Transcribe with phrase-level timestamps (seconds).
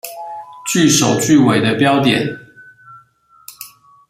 [0.65, 2.35] 句首句尾的標點